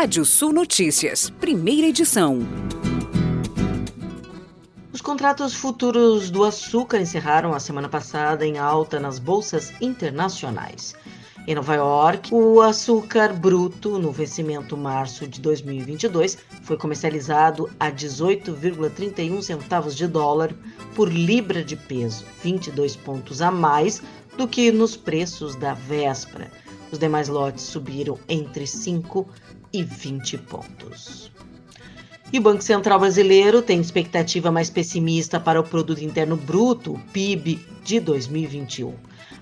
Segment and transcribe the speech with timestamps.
[0.00, 2.38] Rádio Sul Notícias, primeira edição.
[4.92, 10.94] Os contratos futuros do açúcar encerraram a semana passada em alta nas bolsas internacionais.
[11.48, 19.42] Em Nova York, o açúcar bruto no vencimento março de 2022 foi comercializado a 18,31
[19.42, 20.54] centavos de dólar
[20.94, 24.00] por libra de peso, 22 pontos a mais
[24.36, 26.48] do que nos preços da véspera.
[26.92, 29.28] Os demais lotes subiram entre 5
[29.72, 31.30] e 20 pontos.
[32.30, 37.58] E o Banco Central Brasileiro tem expectativa mais pessimista para o Produto Interno Bruto, PIB,
[37.82, 38.92] de 2021.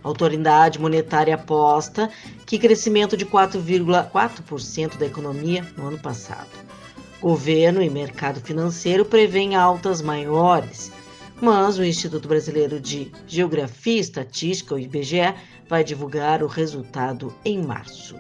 [0.05, 2.09] A autoridade monetária aposta
[2.47, 6.51] que crescimento de 4,4% da economia no ano passado.
[7.21, 10.93] Governo e mercado financeiro prevêem altas maiores,
[11.41, 15.35] mas o Instituto Brasileiro de Geografia e Estatística, o IBGE,
[15.69, 18.15] vai divulgar o resultado em março.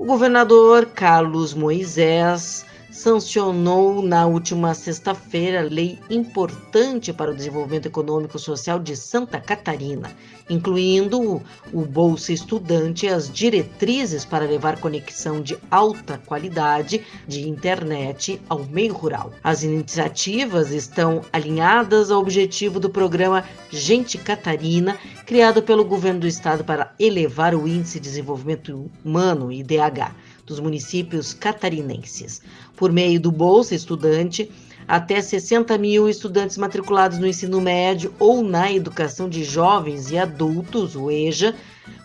[0.00, 2.64] O governador Carlos Moisés
[3.00, 10.14] sancionou na última sexta-feira lei importante para o desenvolvimento econômico e social de Santa Catarina,
[10.50, 11.40] incluindo
[11.72, 18.66] o Bolsa Estudante e as diretrizes para levar conexão de alta qualidade de internet ao
[18.66, 19.32] meio rural.
[19.42, 26.62] As iniciativas estão alinhadas ao objetivo do programa Gente Catarina, criado pelo governo do estado
[26.64, 32.42] para elevar o índice de desenvolvimento humano IDH dos municípios catarinenses.
[32.76, 34.50] Por meio do Bolsa Estudante,
[34.86, 40.96] até 60 mil estudantes matriculados no ensino médio ou na educação de jovens e adultos,
[40.96, 41.54] o EJA,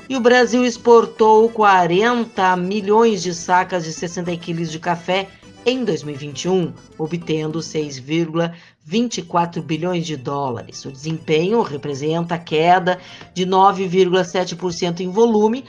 [0.08, 5.26] E o Brasil exportou 40 milhões de sacas de 60 quilos de café
[5.64, 10.84] em 2021, obtendo 6,24 bilhões de dólares.
[10.84, 13.00] O desempenho representa queda
[13.34, 15.64] de 9,7% em volume,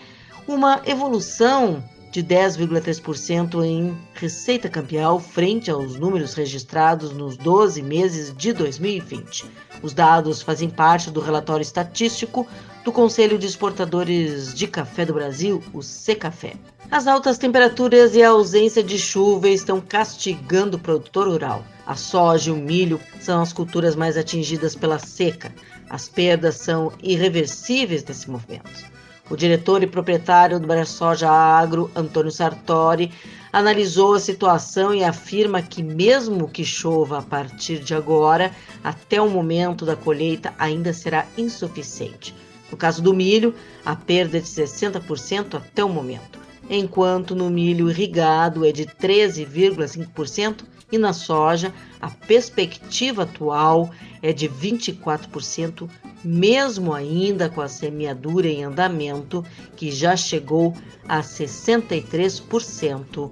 [0.47, 8.53] uma evolução de 10,3% em receita cambial frente aos números registrados nos 12 meses de
[8.53, 9.45] 2020.
[9.81, 12.47] Os dados fazem parte do relatório estatístico
[12.87, 16.53] do Conselho de Exportadores de Café do Brasil, o Secafé.
[16.89, 21.65] As altas temperaturas e a ausência de chuva estão castigando o produtor rural.
[21.85, 25.53] A soja e o milho são as culturas mais atingidas pela seca.
[25.89, 28.85] As perdas são irreversíveis nesse movimento.
[29.29, 33.11] O diretor e proprietário do Brasoja Agro, Antônio Sartori,
[33.51, 38.49] analisou a situação e afirma que, mesmo que chova a partir de agora,
[38.81, 42.33] até o momento da colheita ainda será insuficiente.
[42.71, 43.53] No caso do milho,
[43.85, 50.63] a perda é de 60% até o momento enquanto no milho irrigado é de 13,5%
[50.91, 53.91] e na soja a perspectiva atual
[54.21, 55.89] é de 24%,
[56.23, 59.43] mesmo ainda com a semeadura em andamento,
[59.75, 60.73] que já chegou
[61.07, 63.31] a 63%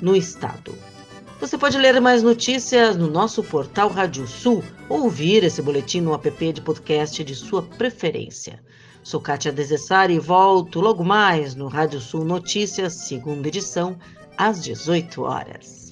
[0.00, 0.72] no estado.
[1.44, 6.14] Você pode ler mais notícias no nosso portal Rádio Sul ou ouvir esse boletim no
[6.14, 8.64] app de podcast de sua preferência.
[9.02, 13.98] Sou Kátia Desessari e volto logo mais no Rádio Sul Notícias, segunda edição,
[14.38, 15.90] às 18 horas.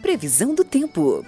[0.00, 1.22] Previsão do tempo.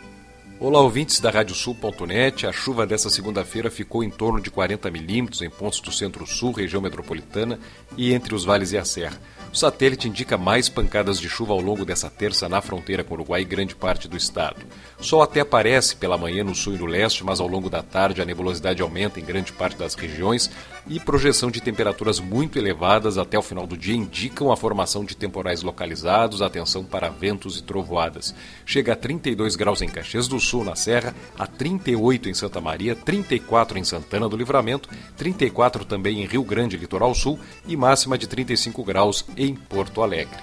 [0.64, 2.46] Olá, ouvintes da Radiosul.net.
[2.46, 6.80] A chuva dessa segunda-feira ficou em torno de 40 milímetros em pontos do centro-sul, região
[6.80, 7.58] metropolitana
[7.96, 9.18] e entre os vales e a serra.
[9.52, 13.16] O satélite indica mais pancadas de chuva ao longo dessa terça na fronteira com o
[13.18, 14.64] Uruguai e grande parte do estado.
[14.98, 18.22] Sol até aparece pela manhã no sul e no leste, mas ao longo da tarde
[18.22, 20.48] a nebulosidade aumenta em grande parte das regiões
[20.86, 25.16] e projeção de temperaturas muito elevadas até o final do dia indicam a formação de
[25.16, 28.34] temporais localizados, atenção para ventos e trovoadas.
[28.64, 32.94] Chega a 32 graus em Caxias do Sul, na Serra, a 38 em Santa Maria,
[32.94, 38.26] 34 em Santana do Livramento, 34 também em Rio Grande, Litoral Sul e máxima de
[38.26, 40.36] 35 graus em Porto Alegre.